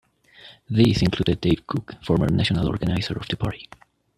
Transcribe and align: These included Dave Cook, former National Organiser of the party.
These 0.67 1.03
included 1.03 1.41
Dave 1.41 1.67
Cook, 1.67 1.93
former 2.03 2.25
National 2.25 2.67
Organiser 2.67 3.13
of 3.19 3.27
the 3.27 3.37
party. 3.37 3.69